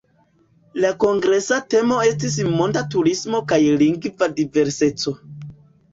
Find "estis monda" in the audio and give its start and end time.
2.09-2.85